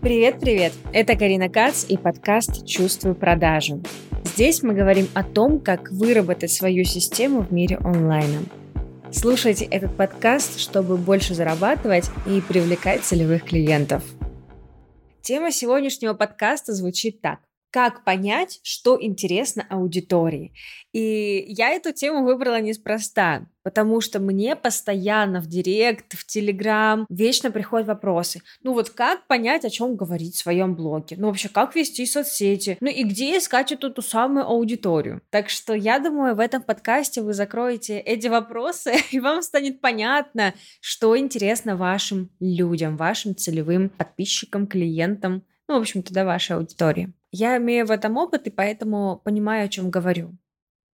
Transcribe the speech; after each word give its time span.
Привет-привет! 0.00 0.72
Это 0.94 1.14
Карина 1.14 1.50
Кац 1.50 1.84
и 1.86 1.98
подкаст 1.98 2.66
«Чувствую 2.66 3.14
продажу». 3.14 3.82
Здесь 4.24 4.62
мы 4.62 4.72
говорим 4.72 5.06
о 5.12 5.22
том, 5.22 5.60
как 5.60 5.90
выработать 5.90 6.50
свою 6.50 6.84
систему 6.84 7.42
в 7.42 7.52
мире 7.52 7.76
онлайна. 7.84 8.40
Слушайте 9.12 9.66
этот 9.66 9.94
подкаст, 9.94 10.58
чтобы 10.58 10.96
больше 10.96 11.34
зарабатывать 11.34 12.10
и 12.26 12.40
привлекать 12.40 13.02
целевых 13.02 13.44
клиентов. 13.44 14.02
Тема 15.20 15.52
сегодняшнего 15.52 16.14
подкаста 16.14 16.72
звучит 16.72 17.20
так 17.20 17.40
как 17.70 18.04
понять, 18.04 18.60
что 18.62 18.98
интересно 19.00 19.64
аудитории. 19.68 20.52
И 20.92 21.44
я 21.48 21.70
эту 21.70 21.92
тему 21.92 22.24
выбрала 22.24 22.60
неспроста, 22.60 23.46
потому 23.62 24.00
что 24.00 24.18
мне 24.18 24.56
постоянно 24.56 25.40
в 25.40 25.46
директ, 25.46 26.14
в 26.14 26.26
телеграм 26.26 27.06
вечно 27.08 27.50
приходят 27.50 27.86
вопросы. 27.86 28.42
Ну 28.62 28.72
вот 28.72 28.90
как 28.90 29.26
понять, 29.26 29.64
о 29.64 29.70
чем 29.70 29.96
говорить 29.96 30.34
в 30.34 30.38
своем 30.38 30.74
блоге? 30.74 31.16
Ну 31.18 31.28
вообще, 31.28 31.48
как 31.48 31.76
вести 31.76 32.06
соцсети? 32.06 32.76
Ну 32.80 32.90
и 32.90 33.04
где 33.04 33.38
искать 33.38 33.72
эту 33.72 33.90
ту 33.90 34.02
самую 34.02 34.46
аудиторию? 34.46 35.22
Так 35.30 35.48
что 35.48 35.74
я 35.74 35.98
думаю, 35.98 36.34
в 36.34 36.40
этом 36.40 36.62
подкасте 36.62 37.22
вы 37.22 37.34
закроете 37.34 37.98
эти 37.98 38.26
вопросы, 38.26 38.94
и 39.10 39.20
вам 39.20 39.42
станет 39.42 39.80
понятно, 39.80 40.54
что 40.80 41.16
интересно 41.16 41.76
вашим 41.76 42.30
людям, 42.40 42.96
вашим 42.96 43.36
целевым 43.36 43.90
подписчикам, 43.90 44.66
клиентам, 44.66 45.44
ну, 45.68 45.76
в 45.76 45.82
общем-то, 45.82 46.12
да, 46.12 46.24
вашей 46.24 46.56
аудитории. 46.56 47.12
Я 47.32 47.56
имею 47.58 47.86
в 47.86 47.90
этом 47.90 48.16
опыт 48.16 48.46
и 48.46 48.50
поэтому 48.50 49.20
понимаю, 49.24 49.66
о 49.66 49.68
чем 49.68 49.90
говорю. 49.90 50.36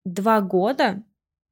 Два 0.05 0.41
года 0.41 1.03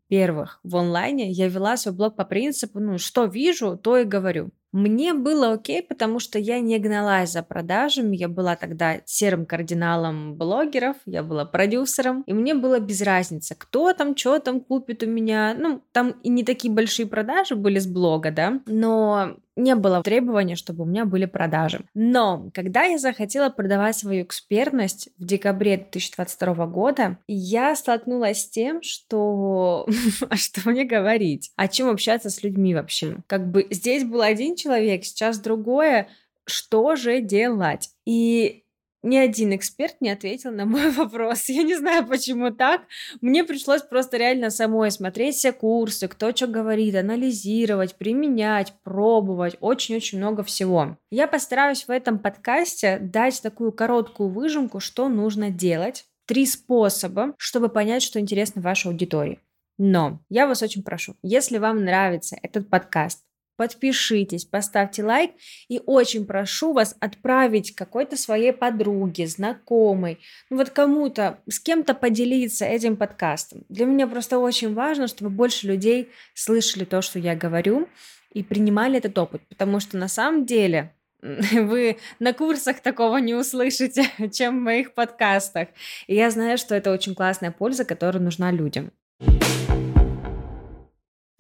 первых 0.09 0.61
в 0.63 0.77
онлайне 0.77 1.31
я 1.31 1.49
вела 1.49 1.77
свой 1.77 1.95
блог 1.95 2.17
по 2.17 2.25
принципу, 2.25 2.81
ну, 2.81 2.99
что 2.99 3.25
вижу, 3.25 3.77
то 3.77 3.97
и 3.99 4.05
говорю. 4.05 4.53
Мне 4.75 5.15
было 5.15 5.53
окей, 5.53 5.85
потому 5.85 6.19
что 6.19 6.37
я 6.37 6.59
не 6.59 6.81
гналась 6.81 7.31
за 7.31 7.45
продажами, 7.45 8.17
я 8.17 8.27
была 8.27 8.57
тогда 8.57 8.97
серым 9.05 9.47
кардиналом 9.47 10.35
блогеров, 10.35 10.97
я 11.07 11.23
была 11.23 11.45
продюсером, 11.45 12.23
и 12.23 12.33
мне 12.33 12.57
было 12.57 12.81
без 12.81 13.01
разницы, 13.01 13.55
кто 13.57 13.93
там, 13.93 14.17
что 14.17 14.41
там 14.41 14.61
купит 14.61 15.05
у 15.05 15.07
меня. 15.07 15.55
Ну, 15.57 15.81
там 15.93 16.17
и 16.25 16.29
не 16.29 16.43
такие 16.43 16.75
большие 16.75 17.07
продажи 17.07 17.55
были 17.55 17.79
с 17.79 17.87
блога, 17.87 18.33
да, 18.33 18.61
но 18.67 19.37
не 19.57 19.75
было 19.75 20.03
требования, 20.03 20.57
чтобы 20.57 20.83
у 20.83 20.87
меня 20.87 21.05
были 21.05 21.27
продажи. 21.27 21.85
Но 21.95 22.51
когда 22.53 22.85
я 22.85 22.99
захотела 22.99 23.51
продавать 23.51 23.97
свою 23.97 24.25
экспертность 24.25 25.11
в 25.19 25.25
декабре 25.25 25.77
2022 25.77 26.67
года, 26.67 27.19
я 27.29 27.77
столкнулась 27.77 28.43
с 28.43 28.49
тем, 28.49 28.83
что 28.83 29.87
а 30.29 30.37
что 30.37 30.69
мне 30.69 30.85
говорить, 30.85 31.53
о 31.57 31.69
чем 31.69 31.89
общаться 31.89 32.31
с 32.31 32.43
людьми 32.43 32.75
вообще. 32.75 33.19
Как 33.27 33.51
бы 33.51 33.67
здесь 33.71 34.05
был 34.05 34.23
один 34.23 34.57
человек, 34.65 35.05
сейчас 35.05 35.39
другое, 35.39 36.09
что 36.47 36.97
же 36.97 37.21
делать? 37.21 37.91
И 38.07 38.65
ни 39.03 39.17
один 39.17 39.55
эксперт 39.55 40.01
не 40.01 40.09
ответил 40.09 40.51
на 40.51 40.65
мой 40.65 40.91
вопрос. 40.97 41.49
Я 41.49 41.63
не 41.63 41.77
знаю, 41.77 42.07
почему 42.07 42.51
так. 42.51 42.83
Мне 43.21 43.45
пришлось 43.45 43.83
просто 43.83 44.17
реально 44.17 44.51
самой 44.51 44.91
смотреть 44.91 45.37
все 45.37 45.53
курсы, 45.53 46.09
кто 46.09 46.35
что 46.35 46.47
говорит, 46.47 46.95
анализировать, 46.95 47.97
применять, 47.97 48.73
пробовать. 48.83 49.57
Очень-очень 49.61 50.19
много 50.19 50.43
всего. 50.43 50.97
Я 51.11 51.29
постараюсь 51.29 51.87
в 51.87 51.91
этом 51.91 52.19
подкасте 52.19 52.99
дать 52.99 53.43
такую 53.43 53.73
короткую 53.73 54.31
выжимку, 54.31 54.81
что 54.81 55.09
нужно 55.09 55.51
делать. 55.51 56.07
Три 56.27 56.47
способа, 56.47 57.35
чтобы 57.37 57.69
понять, 57.69 58.03
что 58.03 58.19
интересно 58.19 58.63
вашей 58.63 58.91
аудитории. 58.91 59.41
Но 59.77 60.21
я 60.31 60.47
вас 60.47 60.63
очень 60.63 60.83
прошу, 60.83 61.17
если 61.23 61.59
вам 61.59 61.85
нравится 61.85 62.39
этот 62.43 62.71
подкаст, 62.71 63.25
подпишитесь, 63.57 64.45
поставьте 64.45 65.05
лайк 65.05 65.33
и 65.69 65.81
очень 65.85 66.27
прошу 66.27 66.73
вас 66.73 66.97
отправить 67.01 67.75
какой-то 67.75 68.17
своей 68.17 68.53
подруге, 68.53 69.27
знакомой, 69.27 70.19
ну 70.51 70.59
вот 70.59 70.71
кому-то, 70.71 71.39
с 71.49 71.61
кем-то 71.61 71.95
поделиться 71.95 72.65
этим 72.65 72.97
подкастом. 72.97 73.65
Для 73.69 73.87
меня 73.87 74.07
просто 74.07 74.39
очень 74.39 74.75
важно, 74.75 75.07
чтобы 75.07 75.31
больше 75.31 75.67
людей 75.67 76.11
слышали 76.35 76.85
то, 76.85 77.03
что 77.03 77.19
я 77.19 77.35
говорю, 77.35 77.89
и 78.33 78.43
принимали 78.43 78.99
этот 78.99 79.17
опыт, 79.17 79.43
потому 79.49 79.81
что 79.81 79.97
на 79.97 80.09
самом 80.09 80.45
деле 80.45 80.93
вы 81.23 81.97
на 82.19 82.33
курсах 82.33 82.81
такого 82.81 83.17
не 83.19 83.35
услышите, 83.35 84.05
чем 84.33 84.59
в 84.59 84.63
моих 84.63 84.93
подкастах. 84.95 85.69
И 86.07 86.15
я 86.15 86.31
знаю, 86.31 86.59
что 86.59 86.75
это 86.75 86.93
очень 86.93 87.15
классная 87.15 87.51
польза, 87.51 87.85
которая 87.85 88.23
нужна 88.23 88.51
людям. 88.51 88.91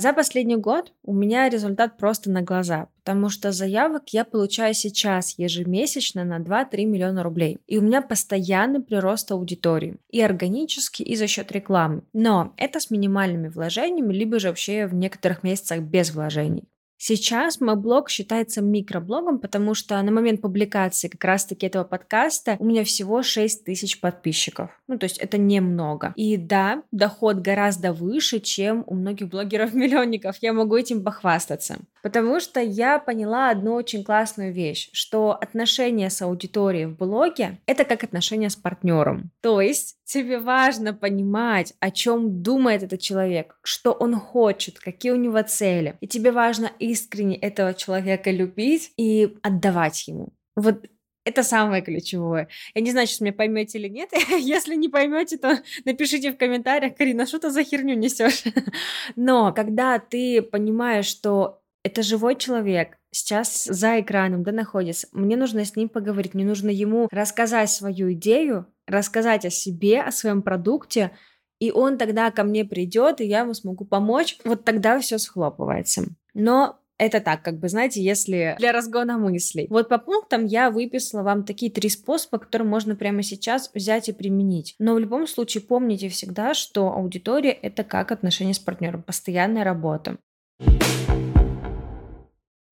За 0.05 0.13
последний 0.13 0.57
год 0.57 0.93
у 1.03 1.15
меня 1.15 1.49
результат 1.49 1.97
просто 1.97 2.31
на 2.31 2.43
глаза, 2.43 2.89
потому 3.03 3.31
что 3.31 3.53
заявок 3.53 4.11
я 4.11 4.27
получаю 4.27 4.75
сейчас 4.75 5.39
ежемесячно 5.39 6.25
на 6.25 6.41
2-3 6.41 6.85
миллиона 6.85 7.23
рублей. 7.23 7.57
И 7.67 7.79
у 7.79 7.81
меня 7.81 8.03
постоянный 8.03 8.83
прирост 8.83 9.33
аудитории, 9.33 9.97
и 10.11 10.21
органически, 10.21 11.03
и 11.03 11.17
за 11.17 11.27
счет 11.27 11.51
рекламы. 11.53 12.03
Но 12.13 12.53
это 12.59 12.81
с 12.81 12.91
минимальными 12.91 13.49
вложениями, 13.49 14.13
либо 14.13 14.39
же 14.39 14.49
вообще 14.49 14.87
в 14.87 14.93
некоторых 14.93 15.43
месяцах 15.43 15.81
без 15.81 16.11
вложений. 16.15 16.65
Сейчас 16.97 17.60
мой 17.60 17.77
блог 17.77 18.09
считается 18.09 18.62
микроблогом, 18.62 19.38
потому 19.38 19.75
что 19.75 20.00
на 20.00 20.10
момент 20.10 20.41
публикации 20.41 21.09
как 21.09 21.22
раз-таки 21.25 21.66
этого 21.66 21.84
подкаста 21.84 22.56
у 22.59 22.65
меня 22.65 22.84
всего 22.84 23.22
6 23.22 23.65
тысяч 23.65 24.00
подписчиков. 24.00 24.71
Ну, 24.87 24.99
то 24.99 25.05
есть 25.05 25.19
это 25.19 25.37
немного. 25.38 26.12
И 26.16 26.37
да, 26.37 26.82
доход 26.93 27.38
гораздо 27.38 27.93
выше, 27.93 28.41
чем 28.41 28.84
у 28.87 28.94
многих 28.94 29.28
блогеров-миллионников. 29.28 30.37
Я 30.41 30.53
могу 30.53 30.77
этим 30.77 31.05
похвастаться. 31.05 31.78
Потому 32.05 32.39
что 32.39 32.61
я 32.61 32.99
поняла 32.99 33.49
одну 33.49 33.73
очень 33.73 34.05
классную 34.05 34.53
вещь, 34.53 34.91
что 34.93 35.33
отношения 35.33 36.11
с 36.11 36.21
аудиторией 36.21 36.85
в 36.85 36.99
блоге— 36.99 37.61
это 37.67 37.87
как 37.87 38.05
отношения 38.05 38.51
с 38.51 38.57
партнером. 38.57 39.31
То 39.41 39.63
есть 39.63 39.97
тебе 40.05 40.39
важно 40.39 40.93
понимать, 40.93 41.73
о 41.81 41.91
чем 41.91 42.43
думает 42.43 42.83
этот 42.83 43.01
человек, 43.01 43.57
что 43.63 43.93
он 43.93 44.17
хочет, 44.17 44.79
какие 44.79 45.13
у 45.13 45.17
него 45.17 45.41
цели. 45.45 45.97
И 46.03 46.07
тебе 46.07 46.31
важно 46.31 46.71
искренне 46.79 47.37
этого 47.37 47.73
человека 47.73 48.31
любить 48.31 48.93
и 48.99 49.39
отдавать 49.43 50.07
ему. 50.07 50.35
Вот 50.57 50.85
это 51.25 51.43
самое 51.43 51.81
ключевое. 51.81 52.49
Я 52.75 52.83
не 52.83 52.91
знаю, 52.91 53.07
сейчас 53.07 53.23
меня 53.23 53.33
поймете 53.33 53.79
или 53.79 53.89
нет. 53.89 54.11
Если 54.39 54.75
не 54.75 54.91
поймете, 54.91 55.39
то 55.39 55.59
напишите 55.87 56.33
в 56.33 56.37
комментариях, 56.37 56.97
Карина, 56.97 57.25
что 57.25 57.39
ты 57.39 57.49
за 57.49 57.65
херню 57.65 57.95
несешь. 57.95 58.45
Но 59.17 59.55
когда 59.55 59.99
ты 59.99 60.43
понимаешь, 60.43 61.07
что 61.07 61.63
это 61.84 62.03
живой 62.03 62.34
человек, 62.37 62.97
сейчас 63.11 63.65
за 63.65 64.00
экраном, 64.00 64.43
да, 64.43 64.53
находится, 64.53 65.06
мне 65.12 65.37
нужно 65.37 65.65
с 65.65 65.77
ним 65.77 65.89
поговорить, 65.89 66.34
мне 66.34 66.45
нужно 66.45 66.71
ему 66.71 67.09
рассказать 67.12 67.71
свою 67.71 68.12
идею, 68.15 68.67
рассказать 68.87 69.45
о 69.45 69.50
себе, 69.50 70.00
о 70.00 70.11
своем 70.11 70.43
продукте, 70.43 71.12
и 71.61 71.71
он 71.71 71.99
тогда 71.99 72.31
ко 72.31 72.43
мне 72.43 72.65
придет, 72.65 73.21
и 73.21 73.27
я 73.27 73.41
ему 73.41 73.55
смогу 73.55 73.84
помочь. 73.84 74.39
Вот 74.44 74.65
тогда 74.65 74.99
все 74.99 75.19
схлопывается. 75.19 76.05
Но 76.34 76.81
это 76.99 77.21
так, 77.21 77.43
как 77.43 77.59
бы, 77.59 77.69
знаете, 77.69 78.03
если 78.03 78.56
для 78.59 78.73
разгона 78.73 79.19
мыслей. 79.19 79.67
Вот 79.71 79.89
по 79.89 79.99
пунктам 79.99 80.47
я 80.47 80.71
выписала 80.71 81.23
вам 81.23 81.44
такие 81.44 81.71
три 81.71 81.89
способа, 81.89 82.39
которые 82.39 82.69
можно 82.69 82.97
прямо 82.97 83.23
сейчас 83.23 83.71
взять 83.73 84.09
и 84.09 84.12
применить. 84.12 84.75
Но 84.78 84.94
в 84.94 84.99
любом 84.99 85.27
случае 85.27 85.62
помните 85.62 86.09
всегда, 86.09 86.55
что 86.55 86.93
аудитория— 86.93 87.53
это 87.62 87.84
как 87.84 88.11
отношения 88.11 88.55
с 88.55 88.59
партнером, 88.59 89.03
постоянная 89.03 89.65
работа. 89.65 90.19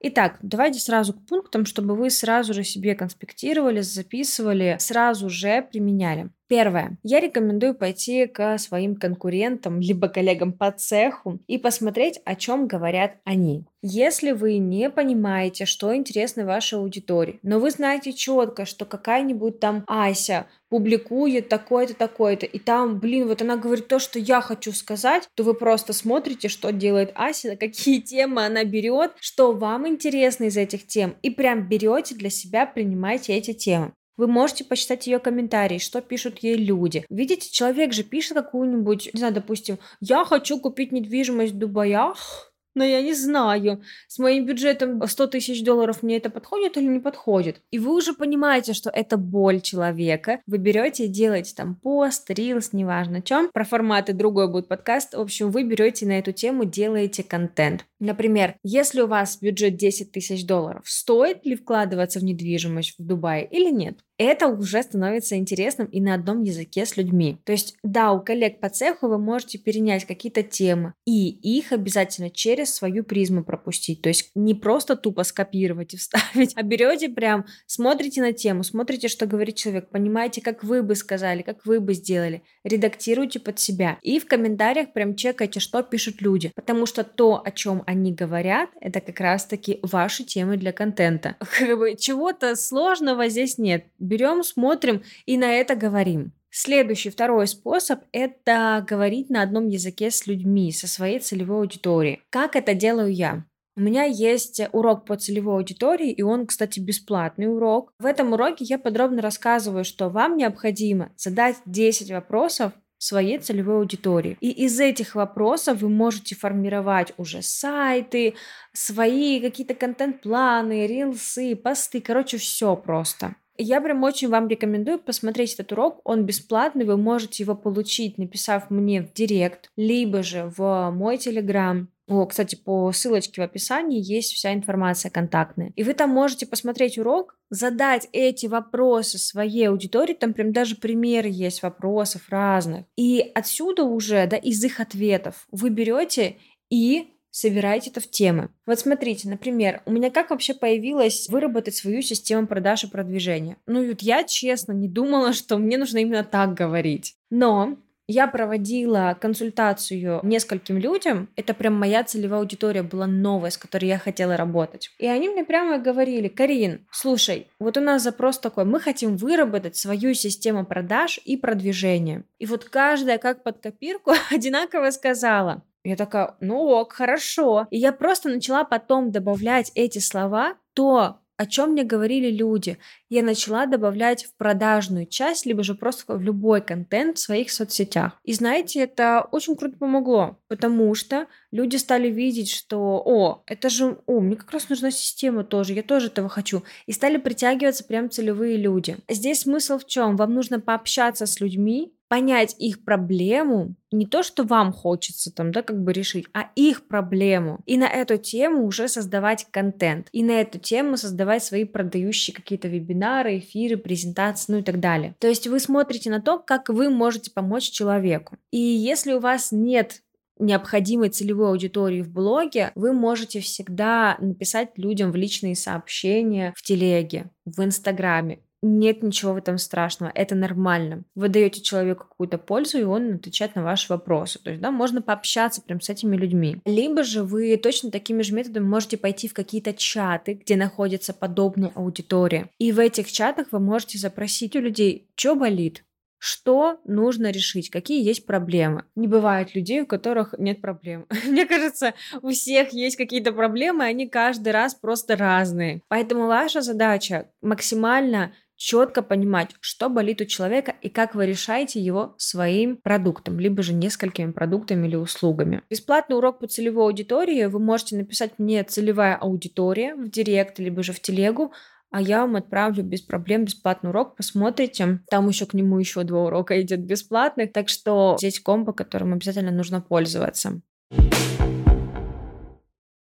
Итак, 0.04 0.38
давайте 0.42 0.80
сразу 0.80 1.12
к 1.12 1.24
пунктам, 1.26 1.64
чтобы 1.64 1.94
вы 1.94 2.10
сразу 2.10 2.54
же 2.54 2.64
себе 2.64 2.96
конспектировали, 2.96 3.82
записывали, 3.82 4.76
сразу 4.80 5.30
же 5.30 5.62
применяли. 5.62 6.30
Первое. 6.52 6.98
Я 7.02 7.20
рекомендую 7.20 7.74
пойти 7.74 8.26
к 8.26 8.58
своим 8.58 8.96
конкурентам, 8.96 9.80
либо 9.80 10.08
коллегам 10.08 10.52
по 10.52 10.70
цеху 10.70 11.38
и 11.46 11.56
посмотреть, 11.56 12.20
о 12.26 12.34
чем 12.34 12.66
говорят 12.66 13.16
они. 13.24 13.64
Если 13.80 14.32
вы 14.32 14.58
не 14.58 14.90
понимаете, 14.90 15.64
что 15.64 15.96
интересно 15.96 16.44
вашей 16.44 16.78
аудитории, 16.78 17.40
но 17.42 17.58
вы 17.58 17.70
знаете 17.70 18.12
четко, 18.12 18.66
что 18.66 18.84
какая-нибудь 18.84 19.60
там 19.60 19.82
Ася 19.86 20.46
публикует 20.68 21.48
такое-то, 21.48 21.94
такое-то, 21.94 22.44
и 22.44 22.58
там, 22.58 22.98
блин, 22.98 23.28
вот 23.28 23.40
она 23.40 23.56
говорит 23.56 23.88
то, 23.88 23.98
что 23.98 24.18
я 24.18 24.42
хочу 24.42 24.72
сказать, 24.72 25.30
то 25.34 25.44
вы 25.44 25.54
просто 25.54 25.94
смотрите, 25.94 26.48
что 26.48 26.70
делает 26.70 27.12
Ася, 27.14 27.56
какие 27.60 27.98
темы 28.00 28.44
она 28.44 28.62
берет, 28.64 29.12
что 29.20 29.52
вам 29.52 29.88
интересно 29.88 30.44
из 30.44 30.58
этих 30.58 30.86
тем, 30.86 31.16
и 31.22 31.30
прям 31.30 31.66
берете 31.66 32.14
для 32.14 32.28
себя, 32.28 32.66
принимаете 32.66 33.32
эти 33.32 33.54
темы. 33.54 33.94
Вы 34.16 34.26
можете 34.26 34.64
почитать 34.64 35.06
ее 35.06 35.18
комментарии, 35.18 35.78
что 35.78 36.00
пишут 36.00 36.38
ей 36.40 36.56
люди. 36.56 37.04
Видите, 37.08 37.50
человек 37.50 37.92
же 37.92 38.02
пишет 38.02 38.34
какую-нибудь, 38.34 39.10
не 39.12 39.18
знаю, 39.18 39.34
допустим, 39.34 39.78
я 40.00 40.24
хочу 40.24 40.60
купить 40.60 40.92
недвижимость 40.92 41.52
в 41.52 41.58
Дубаях, 41.58 42.51
но 42.74 42.84
я 42.84 43.02
не 43.02 43.14
знаю, 43.14 43.82
с 44.08 44.18
моим 44.18 44.46
бюджетом 44.46 45.06
100 45.06 45.26
тысяч 45.28 45.62
долларов 45.64 46.02
мне 46.02 46.16
это 46.16 46.30
подходит 46.30 46.76
или 46.76 46.86
не 46.86 47.00
подходит. 47.00 47.60
И 47.70 47.78
вы 47.78 47.94
уже 47.94 48.14
понимаете, 48.14 48.72
что 48.72 48.90
это 48.90 49.16
боль 49.16 49.60
человека. 49.60 50.40
Вы 50.46 50.58
берете 50.58 51.04
и 51.04 51.08
делаете 51.08 51.54
там 51.56 51.74
пост, 51.74 52.30
рилс, 52.30 52.72
неважно 52.72 53.22
чем. 53.22 53.50
Про 53.52 53.64
форматы 53.64 54.12
другой 54.12 54.50
будет 54.50 54.68
подкаст. 54.68 55.14
В 55.14 55.20
общем, 55.20 55.50
вы 55.50 55.64
берете 55.64 56.06
на 56.06 56.18
эту 56.18 56.32
тему, 56.32 56.64
делаете 56.64 57.22
контент. 57.22 57.84
Например, 58.00 58.56
если 58.62 59.02
у 59.02 59.06
вас 59.06 59.38
бюджет 59.40 59.76
10 59.76 60.12
тысяч 60.12 60.44
долларов, 60.44 60.82
стоит 60.86 61.46
ли 61.46 61.54
вкладываться 61.54 62.18
в 62.18 62.24
недвижимость 62.24 62.94
в 62.98 63.06
Дубае 63.06 63.46
или 63.46 63.70
нет? 63.70 63.98
Это 64.22 64.48
уже 64.48 64.82
становится 64.82 65.36
интересным 65.36 65.86
и 65.88 66.00
на 66.00 66.14
одном 66.14 66.42
языке 66.42 66.86
с 66.86 66.96
людьми. 66.96 67.38
То 67.44 67.52
есть, 67.52 67.76
да, 67.82 68.12
у 68.12 68.20
коллег 68.20 68.60
по 68.60 68.68
цеху 68.68 69.08
вы 69.08 69.18
можете 69.18 69.58
перенять 69.58 70.04
какие-то 70.04 70.42
темы 70.42 70.94
и 71.06 71.28
их 71.28 71.72
обязательно 71.72 72.30
через 72.30 72.74
свою 72.74 73.04
призму 73.04 73.44
пропустить. 73.44 74.02
То 74.02 74.08
есть 74.08 74.30
не 74.34 74.54
просто 74.54 74.96
тупо 74.96 75.24
скопировать 75.24 75.94
и 75.94 75.96
вставить, 75.96 76.52
а 76.56 76.62
берете 76.62 77.08
прям, 77.08 77.46
смотрите 77.66 78.20
на 78.20 78.32
тему, 78.32 78.62
смотрите, 78.64 79.08
что 79.08 79.26
говорит 79.26 79.56
человек, 79.56 79.90
понимаете, 79.90 80.40
как 80.40 80.64
вы 80.64 80.82
бы 80.82 80.94
сказали, 80.94 81.42
как 81.42 81.64
вы 81.64 81.80
бы 81.80 81.94
сделали, 81.94 82.42
редактируйте 82.64 83.40
под 83.40 83.58
себя. 83.58 83.98
И 84.02 84.18
в 84.18 84.26
комментариях 84.26 84.92
прям 84.92 85.14
чекайте, 85.16 85.60
что 85.60 85.82
пишут 85.82 86.20
люди. 86.20 86.52
Потому 86.54 86.86
что 86.86 87.04
то, 87.04 87.42
о 87.44 87.50
чем 87.50 87.82
они 87.86 88.12
говорят, 88.12 88.70
это 88.80 89.00
как 89.00 89.20
раз-таки 89.20 89.78
ваши 89.82 90.24
темы 90.24 90.56
для 90.56 90.72
контента. 90.72 91.36
Как 91.58 91.78
бы 91.78 91.96
чего-то 91.96 92.56
сложного 92.56 93.28
здесь 93.28 93.58
нет 93.58 93.86
берем, 94.12 94.42
смотрим 94.42 95.02
и 95.24 95.38
на 95.38 95.52
это 95.54 95.74
говорим. 95.74 96.32
Следующий, 96.50 97.08
второй 97.08 97.46
способ– 97.46 98.00
это 98.12 98.84
говорить 98.86 99.30
на 99.30 99.40
одном 99.40 99.68
языке 99.68 100.10
с 100.10 100.26
людьми, 100.26 100.70
со 100.70 100.86
своей 100.86 101.18
целевой 101.18 101.60
аудиторией. 101.60 102.20
Как 102.28 102.56
это 102.56 102.74
делаю 102.74 103.10
я? 103.10 103.44
У 103.74 103.80
меня 103.80 104.04
есть 104.04 104.60
урок 104.72 105.06
по 105.06 105.16
целевой 105.16 105.56
аудитории, 105.56 106.10
и 106.10 106.20
он, 106.20 106.46
кстати, 106.46 106.78
бесплатный 106.78 107.46
урок. 107.46 107.94
В 107.98 108.04
этом 108.04 108.34
уроке 108.34 108.66
я 108.66 108.78
подробно 108.78 109.22
рассказываю, 109.22 109.84
что 109.84 110.10
вам 110.10 110.36
необходимо 110.36 111.10
задать 111.16 111.56
10 111.64 112.10
вопросов 112.10 112.72
своей 112.98 113.38
целевой 113.38 113.78
аудитории. 113.78 114.36
И 114.40 114.50
из 114.50 114.78
этих 114.78 115.14
вопросов 115.14 115.80
вы 115.80 115.88
можете 115.88 116.36
формировать 116.36 117.14
уже 117.16 117.40
сайты, 117.40 118.34
свои 118.74 119.40
какие-то 119.40 119.74
контент-планы, 119.74 120.86
рилсы, 120.86 121.56
посты, 121.56 122.00
короче, 122.00 122.36
все 122.36 122.76
просто. 122.76 123.34
Я 123.58 123.80
прям 123.80 124.02
очень 124.02 124.28
вам 124.28 124.48
рекомендую 124.48 124.98
посмотреть 124.98 125.54
этот 125.54 125.72
урок. 125.72 126.00
Он 126.04 126.24
бесплатный, 126.24 126.84
вы 126.84 126.96
можете 126.96 127.42
его 127.42 127.54
получить, 127.54 128.18
написав 128.18 128.70
мне 128.70 129.02
в 129.02 129.12
директ, 129.12 129.70
либо 129.76 130.22
же 130.22 130.50
в 130.56 130.90
мой 130.90 131.18
телеграм. 131.18 131.88
О, 132.08 132.26
кстати, 132.26 132.56
по 132.56 132.90
ссылочке 132.92 133.40
в 133.40 133.44
описании 133.44 134.02
есть 134.02 134.32
вся 134.32 134.52
информация 134.52 135.10
контактная. 135.10 135.72
И 135.76 135.82
вы 135.84 135.94
там 135.94 136.10
можете 136.10 136.46
посмотреть 136.46 136.98
урок, 136.98 137.36
задать 137.48 138.08
эти 138.12 138.46
вопросы 138.46 139.18
своей 139.18 139.68
аудитории, 139.68 140.14
там 140.14 140.34
прям 140.34 140.52
даже 140.52 140.76
примеры 140.76 141.28
есть 141.30 141.62
вопросов 141.62 142.28
разных. 142.28 142.86
И 142.96 143.30
отсюда 143.34 143.84
уже, 143.84 144.26
да, 144.26 144.36
из 144.36 144.62
их 144.64 144.80
ответов 144.80 145.46
вы 145.52 145.70
берете 145.70 146.36
и 146.70 147.08
собираете 147.32 147.90
это 147.90 148.00
в 148.00 148.08
темы. 148.08 148.50
Вот 148.66 148.78
смотрите, 148.78 149.28
например, 149.28 149.82
у 149.86 149.90
меня 149.90 150.10
как 150.10 150.30
вообще 150.30 150.54
появилось 150.54 151.28
выработать 151.28 151.74
свою 151.74 152.02
систему 152.02 152.46
продаж 152.46 152.84
и 152.84 152.86
продвижения? 152.86 153.56
Ну, 153.66 153.84
вот 153.84 154.02
я, 154.02 154.22
честно, 154.22 154.72
не 154.72 154.88
думала, 154.88 155.32
что 155.32 155.58
мне 155.58 155.78
нужно 155.78 155.98
именно 155.98 156.22
так 156.22 156.54
говорить. 156.54 157.16
Но 157.30 157.78
я 158.08 158.26
проводила 158.26 159.16
консультацию 159.18 160.20
нескольким 160.22 160.76
людям. 160.76 161.28
Это 161.36 161.54
прям 161.54 161.74
моя 161.74 162.04
целевая 162.04 162.40
аудитория 162.40 162.82
была 162.82 163.06
новая, 163.06 163.50
с 163.50 163.56
которой 163.56 163.86
я 163.86 163.98
хотела 163.98 164.36
работать. 164.36 164.90
И 164.98 165.06
они 165.06 165.28
мне 165.28 165.44
прямо 165.44 165.78
говорили, 165.78 166.28
Карин, 166.28 166.86
слушай, 166.90 167.46
вот 167.58 167.78
у 167.78 167.80
нас 167.80 168.02
запрос 168.02 168.38
такой, 168.38 168.64
мы 168.64 168.80
хотим 168.80 169.16
выработать 169.16 169.76
свою 169.76 170.14
систему 170.14 170.66
продаж 170.66 171.20
и 171.24 171.36
продвижения. 171.36 172.24
И 172.38 172.46
вот 172.46 172.64
каждая 172.64 173.18
как 173.18 173.42
под 173.42 173.60
копирку 173.60 174.12
одинаково 174.30 174.90
сказала, 174.90 175.62
я 175.84 175.96
такая, 175.96 176.36
ну 176.40 176.58
ок, 176.68 176.92
хорошо. 176.92 177.66
И 177.70 177.78
я 177.78 177.92
просто 177.92 178.28
начала 178.28 178.64
потом 178.64 179.10
добавлять 179.10 179.72
эти 179.74 179.98
слова, 179.98 180.54
то, 180.74 181.18
о 181.36 181.46
чем 181.46 181.70
мне 181.70 181.82
говорили 181.82 182.30
люди. 182.30 182.78
Я 183.08 183.22
начала 183.24 183.66
добавлять 183.66 184.24
в 184.26 184.36
продажную 184.36 185.06
часть, 185.06 185.44
либо 185.44 185.64
же 185.64 185.74
просто 185.74 186.16
в 186.16 186.22
любой 186.22 186.60
контент 186.60 187.18
в 187.18 187.20
своих 187.20 187.50
соцсетях. 187.50 188.20
И 188.22 188.32
знаете, 188.32 188.80
это 188.80 189.26
очень 189.32 189.56
круто 189.56 189.76
помогло, 189.76 190.38
потому 190.48 190.94
что 190.94 191.26
люди 191.50 191.76
стали 191.76 192.08
видеть, 192.08 192.50
что, 192.50 193.02
о, 193.04 193.42
это 193.46 193.68
же, 193.68 193.98
о, 194.06 194.20
мне 194.20 194.36
как 194.36 194.52
раз 194.52 194.68
нужна 194.68 194.92
система 194.92 195.42
тоже, 195.42 195.72
я 195.72 195.82
тоже 195.82 196.06
этого 196.06 196.28
хочу. 196.28 196.62
И 196.86 196.92
стали 196.92 197.16
притягиваться 197.16 197.84
прям 197.84 198.08
целевые 198.08 198.56
люди. 198.56 198.98
Здесь 199.08 199.40
смысл 199.40 199.78
в 199.78 199.86
чем? 199.86 200.16
Вам 200.16 200.34
нужно 200.34 200.60
пообщаться 200.60 201.26
с 201.26 201.40
людьми, 201.40 201.92
понять 202.12 202.54
их 202.58 202.84
проблему, 202.84 203.74
не 203.90 204.04
то, 204.04 204.22
что 204.22 204.44
вам 204.44 204.70
хочется 204.70 205.34
там, 205.34 205.50
да, 205.50 205.62
как 205.62 205.82
бы 205.82 205.94
решить, 205.94 206.26
а 206.34 206.50
их 206.56 206.86
проблему. 206.86 207.60
И 207.64 207.78
на 207.78 207.88
эту 207.88 208.18
тему 208.18 208.66
уже 208.66 208.86
создавать 208.88 209.46
контент. 209.50 210.08
И 210.12 210.22
на 210.22 210.32
эту 210.32 210.58
тему 210.58 210.98
создавать 210.98 211.42
свои 211.42 211.64
продающие 211.64 212.36
какие-то 212.36 212.68
вебинары, 212.68 213.38
эфиры, 213.38 213.78
презентации, 213.78 214.52
ну 214.52 214.58
и 214.58 214.62
так 214.62 214.78
далее. 214.78 215.16
То 215.20 215.26
есть 215.26 215.46
вы 215.46 215.58
смотрите 215.58 216.10
на 216.10 216.20
то, 216.20 216.38
как 216.38 216.68
вы 216.68 216.90
можете 216.90 217.30
помочь 217.30 217.70
человеку. 217.70 218.36
И 218.50 218.58
если 218.58 219.14
у 219.14 219.18
вас 219.18 219.50
нет 219.50 220.02
необходимой 220.38 221.08
целевой 221.08 221.48
аудитории 221.48 222.02
в 222.02 222.10
блоге, 222.10 222.72
вы 222.74 222.92
можете 222.92 223.40
всегда 223.40 224.18
написать 224.20 224.76
людям 224.76 225.12
в 225.12 225.16
личные 225.16 225.56
сообщения 225.56 226.52
в 226.54 226.62
телеге, 226.62 227.30
в 227.46 227.64
инстаграме, 227.64 228.40
нет 228.62 229.02
ничего 229.02 229.32
в 229.32 229.36
этом 229.36 229.58
страшного, 229.58 230.12
это 230.14 230.34
нормально. 230.34 231.04
Вы 231.14 231.28
даете 231.28 231.60
человеку 231.60 232.06
какую-то 232.08 232.38
пользу, 232.38 232.78
и 232.78 232.84
он 232.84 233.14
отвечает 233.14 233.56
на 233.56 233.62
ваши 233.62 233.92
вопросы. 233.92 234.38
То 234.38 234.50
есть, 234.50 234.62
да, 234.62 234.70
можно 234.70 235.02
пообщаться 235.02 235.62
прям 235.62 235.80
с 235.80 235.90
этими 235.90 236.16
людьми. 236.16 236.58
Либо 236.64 237.02
же 237.02 237.22
вы 237.24 237.56
точно 237.56 237.90
такими 237.90 238.22
же 238.22 238.34
методами 238.34 238.64
можете 238.64 238.96
пойти 238.96 239.28
в 239.28 239.34
какие-то 239.34 239.72
чаты, 239.72 240.34
где 240.34 240.56
находится 240.56 241.12
подобная 241.12 241.72
аудитория. 241.74 242.48
И 242.58 242.72
в 242.72 242.78
этих 242.78 243.10
чатах 243.10 243.48
вы 243.50 243.58
можете 243.58 243.98
запросить 243.98 244.54
у 244.56 244.60
людей, 244.60 245.08
что 245.16 245.34
болит, 245.34 245.84
что 246.24 246.78
нужно 246.84 247.32
решить, 247.32 247.68
какие 247.68 248.06
есть 248.06 248.26
проблемы. 248.26 248.84
Не 248.94 249.08
бывает 249.08 249.56
людей, 249.56 249.80
у 249.80 249.86
которых 249.86 250.36
нет 250.38 250.60
проблем. 250.60 251.04
Мне 251.26 251.46
кажется, 251.46 251.94
у 252.22 252.30
всех 252.30 252.72
есть 252.72 252.96
какие-то 252.96 253.32
проблемы, 253.32 253.82
они 253.82 254.08
каждый 254.08 254.52
раз 254.52 254.76
просто 254.76 255.16
разные. 255.16 255.82
Поэтому 255.88 256.28
ваша 256.28 256.60
задача 256.60 257.28
максимально 257.40 258.32
четко 258.62 259.02
понимать, 259.02 259.50
что 259.60 259.88
болит 259.88 260.20
у 260.20 260.24
человека 260.24 260.76
и 260.82 260.88
как 260.88 261.16
вы 261.16 261.26
решаете 261.26 261.80
его 261.80 262.14
своим 262.16 262.76
продуктом, 262.76 263.40
либо 263.40 263.60
же 263.60 263.72
несколькими 263.74 264.30
продуктами 264.30 264.86
или 264.86 264.94
услугами. 264.94 265.62
Бесплатный 265.68 266.16
урок 266.16 266.38
по 266.38 266.46
целевой 266.46 266.84
аудитории 266.84 267.44
вы 267.46 267.58
можете 267.58 267.96
написать 267.96 268.38
мне 268.38 268.62
целевая 268.62 269.16
аудитория 269.16 269.96
в 269.96 270.08
директ, 270.08 270.60
либо 270.60 270.84
же 270.84 270.92
в 270.92 271.00
телегу, 271.00 271.52
а 271.90 272.00
я 272.00 272.20
вам 272.20 272.36
отправлю 272.36 272.84
без 272.84 273.02
проблем 273.02 273.46
бесплатный 273.46 273.90
урок, 273.90 274.14
посмотрите. 274.14 275.00
Там 275.10 275.28
еще 275.28 275.46
к 275.46 275.54
нему 275.54 275.80
еще 275.80 276.04
два 276.04 276.26
урока 276.26 276.62
идет 276.62 276.84
бесплатных, 276.84 277.52
так 277.52 277.68
что 277.68 278.14
здесь 278.16 278.38
комбо, 278.38 278.72
которым 278.72 279.12
обязательно 279.12 279.50
нужно 279.50 279.80
пользоваться. 279.80 280.60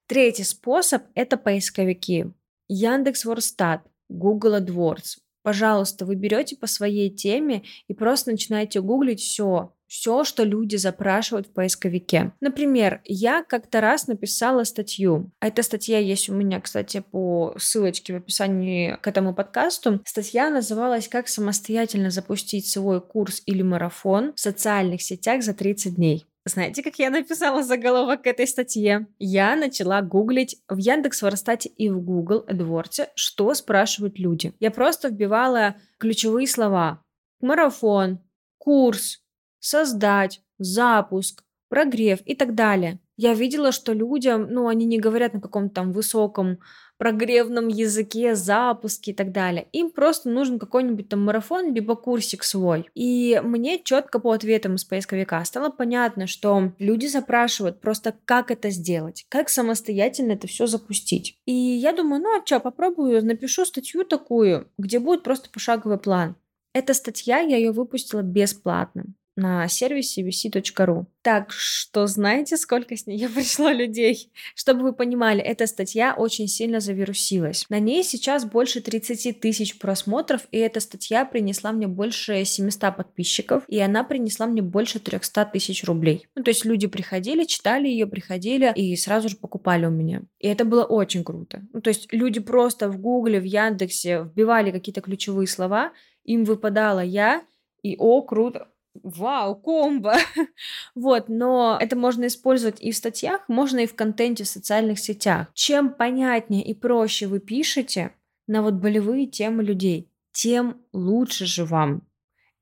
Третий 0.06 0.44
способ– 0.44 1.02
это 1.14 1.38
поисковики. 1.38 2.26
Яндекс 2.68 3.24
Ворстат, 3.24 3.86
Google 4.10 4.56
AdWords, 4.56 5.16
Пожалуйста, 5.46 6.06
вы 6.06 6.16
берете 6.16 6.56
по 6.56 6.66
своей 6.66 7.08
теме 7.08 7.62
и 7.86 7.94
просто 7.94 8.32
начинаете 8.32 8.80
гуглить 8.80 9.20
все, 9.20 9.75
все, 9.86 10.24
что 10.24 10.44
люди 10.44 10.76
запрашивают 10.76 11.46
в 11.48 11.52
поисковике. 11.52 12.32
Например, 12.40 13.00
я 13.04 13.42
как-то 13.42 13.80
раз 13.80 14.06
написала 14.06 14.64
статью. 14.64 15.30
А 15.40 15.48
эта 15.48 15.62
статья 15.62 15.98
есть 15.98 16.28
у 16.28 16.34
меня, 16.34 16.60
кстати, 16.60 17.02
по 17.10 17.54
ссылочке 17.58 18.12
в 18.12 18.16
описании 18.16 18.96
к 19.00 19.06
этому 19.06 19.34
подкасту. 19.34 20.00
Статья 20.04 20.50
называлась 20.50 21.08
«Как 21.08 21.28
самостоятельно 21.28 22.10
запустить 22.10 22.68
свой 22.68 23.00
курс 23.00 23.42
или 23.46 23.62
марафон 23.62 24.32
в 24.34 24.40
социальных 24.40 25.02
сетях 25.02 25.42
за 25.42 25.54
30 25.54 25.96
дней». 25.96 26.26
Знаете, 26.48 26.84
как 26.84 26.96
я 27.00 27.10
написала 27.10 27.64
заголовок 27.64 28.22
к 28.22 28.26
этой 28.28 28.46
статье? 28.46 29.08
Я 29.18 29.56
начала 29.56 30.00
гуглить 30.00 30.56
в 30.68 30.76
Яндекс 30.76 31.22
Воростате 31.22 31.68
и 31.68 31.90
в 31.90 32.00
Google 32.00 32.44
AdWords, 32.48 33.08
что 33.16 33.52
спрашивают 33.54 34.20
люди. 34.20 34.54
Я 34.60 34.70
просто 34.70 35.08
вбивала 35.08 35.74
ключевые 35.98 36.46
слова. 36.46 37.02
Марафон, 37.40 38.20
курс, 38.58 39.25
создать, 39.60 40.42
запуск, 40.58 41.42
прогрев 41.68 42.20
и 42.24 42.34
так 42.34 42.54
далее. 42.54 42.98
Я 43.16 43.32
видела, 43.32 43.72
что 43.72 43.92
людям, 43.94 44.48
ну, 44.50 44.68
они 44.68 44.84
не 44.84 44.98
говорят 44.98 45.32
на 45.32 45.40
каком-то 45.40 45.76
там 45.76 45.92
высоком 45.92 46.58
прогревном 46.98 47.68
языке, 47.68 48.34
запуске 48.34 49.12
и 49.12 49.14
так 49.14 49.32
далее. 49.32 49.68
Им 49.72 49.90
просто 49.90 50.28
нужен 50.28 50.58
какой-нибудь 50.58 51.08
там 51.08 51.24
марафон, 51.24 51.72
либо 51.74 51.94
курсик 51.94 52.44
свой. 52.44 52.88
И 52.94 53.40
мне 53.42 53.78
четко 53.82 54.18
по 54.18 54.32
ответам 54.32 54.74
из 54.74 54.84
поисковика 54.84 55.42
стало 55.44 55.70
понятно, 55.70 56.26
что 56.26 56.72
люди 56.78 57.06
запрашивают 57.06 57.80
просто, 57.80 58.14
как 58.24 58.50
это 58.50 58.70
сделать, 58.70 59.26
как 59.28 59.48
самостоятельно 59.48 60.32
это 60.32 60.46
все 60.46 60.66
запустить. 60.66 61.38
И 61.46 61.52
я 61.52 61.92
думаю, 61.92 62.22
ну 62.22 62.38
а 62.38 62.42
что, 62.44 62.60
попробую, 62.60 63.24
напишу 63.24 63.64
статью 63.64 64.04
такую, 64.04 64.70
где 64.78 64.98
будет 64.98 65.22
просто 65.22 65.50
пошаговый 65.50 65.98
план. 65.98 66.36
Эта 66.74 66.92
статья, 66.92 67.40
я 67.40 67.56
ее 67.56 67.72
выпустила 67.72 68.20
бесплатно 68.20 69.06
на 69.36 69.68
сервисе 69.68 70.22
vc.ru. 70.22 71.04
Так 71.22 71.52
что 71.52 72.06
знаете, 72.06 72.56
сколько 72.56 72.96
с 72.96 73.06
нее 73.06 73.28
пришло 73.34 73.70
людей? 73.70 74.32
Чтобы 74.54 74.82
вы 74.82 74.92
понимали, 74.92 75.40
эта 75.42 75.66
статья 75.66 76.14
очень 76.16 76.48
сильно 76.48 76.80
завирусилась. 76.80 77.66
На 77.68 77.78
ней 77.78 78.02
сейчас 78.02 78.44
больше 78.44 78.80
30 78.80 79.40
тысяч 79.40 79.78
просмотров, 79.78 80.42
и 80.50 80.58
эта 80.58 80.80
статья 80.80 81.24
принесла 81.24 81.72
мне 81.72 81.86
больше 81.86 82.44
700 82.44 82.96
подписчиков, 82.96 83.64
и 83.68 83.78
она 83.78 84.04
принесла 84.04 84.46
мне 84.46 84.62
больше 84.62 84.98
300 84.98 85.44
тысяч 85.46 85.84
рублей. 85.84 86.26
Ну, 86.34 86.42
то 86.42 86.50
есть 86.50 86.64
люди 86.64 86.86
приходили, 86.86 87.44
читали 87.44 87.88
ее, 87.88 88.06
приходили 88.06 88.72
и 88.74 88.96
сразу 88.96 89.28
же 89.28 89.36
покупали 89.36 89.86
у 89.86 89.90
меня. 89.90 90.22
И 90.38 90.48
это 90.48 90.64
было 90.64 90.84
очень 90.84 91.24
круто. 91.24 91.62
Ну, 91.72 91.80
то 91.80 91.88
есть 91.88 92.12
люди 92.12 92.40
просто 92.40 92.88
в 92.88 92.98
Гугле, 92.98 93.40
в 93.40 93.44
Яндексе 93.44 94.22
вбивали 94.22 94.70
какие-то 94.70 95.00
ключевые 95.00 95.46
слова, 95.46 95.92
им 96.24 96.44
выпадала 96.44 97.00
я, 97.00 97.42
и 97.82 97.96
о, 97.98 98.22
круто, 98.22 98.68
вау, 99.02 99.54
комбо. 99.56 100.14
вот, 100.94 101.28
но 101.28 101.78
это 101.80 101.96
можно 101.96 102.26
использовать 102.26 102.80
и 102.80 102.92
в 102.92 102.96
статьях, 102.96 103.42
можно 103.48 103.80
и 103.80 103.86
в 103.86 103.94
контенте 103.94 104.44
в 104.44 104.48
социальных 104.48 104.98
сетях. 104.98 105.48
Чем 105.54 105.92
понятнее 105.92 106.64
и 106.64 106.74
проще 106.74 107.26
вы 107.26 107.40
пишете 107.40 108.12
на 108.46 108.62
вот 108.62 108.74
болевые 108.74 109.26
темы 109.26 109.62
людей, 109.62 110.10
тем 110.32 110.82
лучше 110.92 111.46
же 111.46 111.64
вам. 111.64 112.02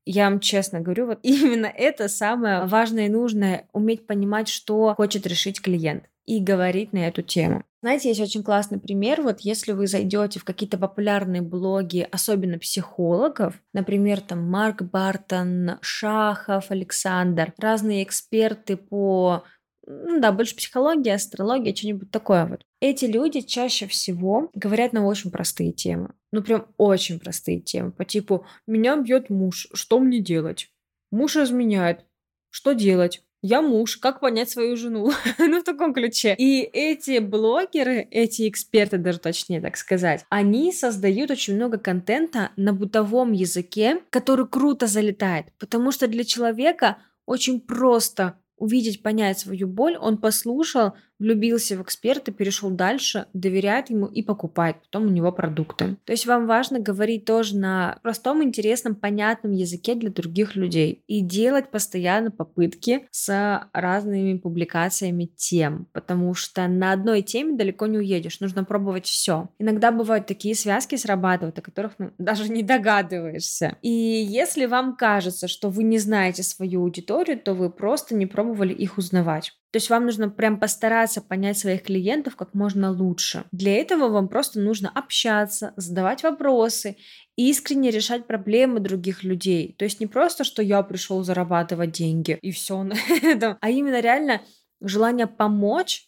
Я 0.05 0.29
вам 0.29 0.39
честно 0.39 0.81
говорю, 0.81 1.07
вот 1.07 1.19
именно 1.23 1.67
это 1.67 2.07
самое 2.07 2.65
важное 2.65 3.07
и 3.07 3.09
нужное, 3.09 3.67
уметь 3.73 4.07
понимать, 4.07 4.47
что 4.47 4.93
хочет 4.95 5.27
решить 5.27 5.61
клиент 5.61 6.05
и 6.25 6.39
говорить 6.39 6.93
на 6.93 7.07
эту 7.07 7.21
тему. 7.21 7.63
Знаете, 7.81 8.09
есть 8.09 8.21
очень 8.21 8.43
классный 8.43 8.79
пример. 8.79 9.21
Вот 9.21 9.41
если 9.41 9.71
вы 9.71 9.85
зайдете 9.85 10.39
в 10.39 10.43
какие-то 10.43 10.77
популярные 10.77 11.43
блоги, 11.43 12.07
особенно 12.11 12.57
психологов, 12.57 13.61
например, 13.73 14.21
там 14.21 14.49
Марк 14.49 14.81
Бартон, 14.81 15.77
Шахов, 15.81 16.71
Александр, 16.71 17.53
разные 17.59 18.03
эксперты 18.03 18.75
по 18.75 19.43
ну 19.87 20.19
да, 20.19 20.31
больше 20.31 20.55
психология, 20.55 21.13
астрология, 21.13 21.75
что-нибудь 21.75 22.09
такое 22.09 22.45
вот. 22.45 22.65
Эти 22.79 23.05
люди 23.05 23.41
чаще 23.41 23.85
всего 23.87 24.49
говорят 24.53 24.93
на 24.93 25.05
очень 25.05 25.29
простые 25.29 25.71
темы. 25.71 26.15
Ну, 26.31 26.41
прям 26.41 26.67
очень 26.77 27.19
простые 27.19 27.59
темы. 27.59 27.91
По 27.91 28.03
типу, 28.03 28.45
меня 28.65 28.97
бьет 28.97 29.29
муж, 29.29 29.67
что 29.73 29.99
мне 29.99 30.19
делать? 30.19 30.71
Муж 31.11 31.35
изменяет, 31.37 32.05
что 32.49 32.73
делать? 32.73 33.23
Я 33.41 33.61
муж, 33.61 33.97
как 33.97 34.19
понять 34.19 34.49
свою 34.49 34.75
жену? 34.75 35.11
ну, 35.37 35.59
в 35.59 35.63
таком 35.63 35.93
ключе. 35.93 36.35
И 36.37 36.61
эти 36.61 37.19
блогеры, 37.19 38.07
эти 38.09 38.49
эксперты, 38.49 38.97
даже 38.97 39.19
точнее 39.19 39.61
так 39.61 39.77
сказать, 39.77 40.25
они 40.29 40.71
создают 40.71 41.31
очень 41.31 41.55
много 41.55 41.77
контента 41.77 42.51
на 42.55 42.73
бытовом 42.73 43.31
языке, 43.31 44.01
который 44.09 44.47
круто 44.47 44.87
залетает, 44.87 45.47
потому 45.59 45.91
что 45.91 46.07
для 46.07 46.23
человека 46.23 46.97
очень 47.25 47.59
просто 47.59 48.39
увидеть, 48.57 49.03
понять 49.03 49.39
свою 49.39 49.67
боль, 49.67 49.97
он 49.97 50.17
послушал, 50.17 50.93
влюбился 51.19 51.77
в 51.77 51.81
эксперта, 51.81 52.31
перешел 52.31 52.69
дальше, 52.69 53.27
доверяет 53.33 53.89
ему 53.89 54.07
и 54.07 54.21
покупает 54.21 54.77
потом 54.81 55.07
у 55.07 55.09
него 55.09 55.31
продукты. 55.31 55.97
То 56.05 56.13
есть 56.13 56.25
вам 56.25 56.47
важно 56.47 56.79
говорить 56.79 57.25
тоже 57.25 57.57
на 57.57 57.99
простом, 58.01 58.43
интересном, 58.43 58.95
понятном 58.95 59.51
языке 59.51 59.95
для 59.95 60.09
других 60.09 60.55
людей 60.55 61.03
и 61.07 61.21
делать 61.21 61.71
постоянно 61.71 62.31
попытки 62.31 63.07
с 63.11 63.67
разными 63.73 64.37
публикациями 64.37 65.25
тем, 65.35 65.87
потому 65.93 66.33
что 66.33 66.67
на 66.67 66.91
одной 66.91 67.21
теме 67.21 67.57
далеко 67.57 67.87
не 67.87 67.97
уедешь, 67.97 68.39
нужно 68.39 68.63
пробовать 68.63 69.05
все. 69.05 69.49
Иногда 69.59 69.91
бывают 69.91 70.27
такие 70.27 70.55
связки 70.55 70.95
срабатывают, 70.95 71.57
о 71.57 71.61
которых 71.61 71.93
ну, 71.97 72.11
даже 72.17 72.49
не 72.49 72.63
догадываешься. 72.63 73.77
И 73.81 73.89
если 73.89 74.65
вам 74.65 74.95
кажется, 74.95 75.47
что 75.47 75.69
вы 75.69 75.83
не 75.83 75.97
знаете 75.97 76.43
свою 76.43 76.81
аудиторию, 76.81 77.39
то 77.39 77.53
вы 77.53 77.69
просто 77.69 78.15
не 78.15 78.25
пробовали 78.25 78.73
их 78.73 78.97
узнавать. 78.97 79.53
То 79.75 79.77
есть 79.77 79.89
вам 79.89 80.05
нужно 80.05 80.29
прям 80.29 80.57
постараться 80.57 81.21
понять 81.21 81.57
своих 81.57 81.83
клиентов 81.83 82.37
как 82.37 82.53
можно 82.53 82.91
лучше. 82.91 83.43
Для 83.51 83.73
этого 83.75 84.07
вам 84.07 84.29
просто 84.29 84.57
нужно 84.57 84.89
общаться, 84.89 85.73
задавать 85.75 86.23
вопросы, 86.23 86.95
искренне 87.35 87.91
решать 87.91 88.25
проблемы 88.25 88.79
других 88.79 89.25
людей. 89.25 89.75
То 89.77 89.83
есть 89.83 89.99
не 89.99 90.07
просто, 90.07 90.45
что 90.45 90.61
я 90.61 90.81
пришел 90.81 91.25
зарабатывать 91.25 91.91
деньги 91.91 92.39
и 92.41 92.53
все 92.53 92.83
на 92.83 92.95
этом, 93.21 93.57
а 93.59 93.69
именно 93.69 93.99
реально 93.99 94.43
желание 94.79 95.27
помочь 95.27 96.07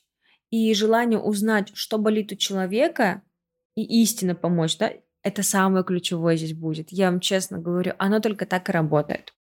и 0.50 0.74
желание 0.74 1.20
узнать, 1.20 1.72
что 1.74 1.98
болит 1.98 2.32
у 2.32 2.38
человека, 2.38 3.22
и 3.76 4.02
истинно 4.02 4.34
помочь, 4.34 4.78
да, 4.78 4.94
это 5.24 5.44
самое 5.44 5.84
ключевое 5.84 6.38
здесь 6.38 6.54
будет. 6.54 6.94
Я 6.94 7.12
вам 7.12 7.20
честно 7.20 7.58
говорю, 7.60 7.96
оно 7.98 8.22
только 8.22 8.46
так 8.46 8.70
и 8.70 8.72
работает. 8.72 9.34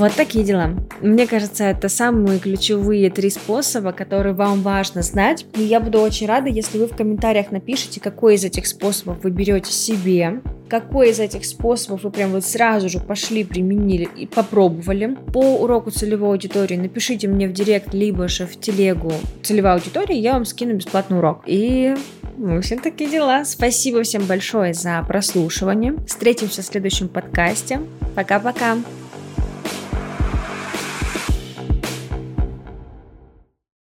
Вот 0.00 0.14
такие 0.14 0.46
дела. 0.46 0.70
Мне 1.02 1.26
кажется, 1.26 1.64
это 1.64 1.90
самые 1.90 2.38
ключевые 2.38 3.10
три 3.10 3.28
способа, 3.28 3.92
которые 3.92 4.34
вам 4.34 4.62
важно 4.62 5.02
знать. 5.02 5.44
И 5.56 5.62
я 5.62 5.78
буду 5.78 6.00
очень 6.00 6.26
рада, 6.26 6.48
если 6.48 6.78
вы 6.78 6.86
в 6.86 6.96
комментариях 6.96 7.50
напишите, 7.50 8.00
какой 8.00 8.36
из 8.36 8.44
этих 8.44 8.66
способов 8.66 9.22
вы 9.22 9.30
берете 9.30 9.70
себе, 9.70 10.40
какой 10.70 11.10
из 11.10 11.20
этих 11.20 11.44
способов 11.44 12.04
вы 12.04 12.10
прям 12.10 12.30
вот 12.30 12.46
сразу 12.46 12.88
же 12.88 12.98
пошли, 12.98 13.44
применили 13.44 14.08
и 14.16 14.26
попробовали. 14.26 15.18
По 15.34 15.60
уроку 15.60 15.90
целевой 15.90 16.30
аудитории 16.30 16.76
напишите 16.76 17.28
мне 17.28 17.46
в 17.46 17.52
директ, 17.52 17.92
либо 17.92 18.26
же 18.26 18.46
в 18.46 18.58
телегу 18.58 19.12
целевой 19.42 19.74
аудитории, 19.74 20.16
я 20.16 20.32
вам 20.32 20.46
скину 20.46 20.76
бесплатный 20.76 21.18
урок. 21.18 21.42
И 21.44 21.94
в 22.38 22.56
общем, 22.56 22.78
такие 22.78 23.10
дела. 23.10 23.44
Спасибо 23.44 24.02
всем 24.02 24.24
большое 24.24 24.72
за 24.72 25.04
прослушивание. 25.06 25.94
Встретимся 26.06 26.62
в 26.62 26.64
следующем 26.64 27.08
подкасте. 27.08 27.80
Пока-пока. 28.16 28.78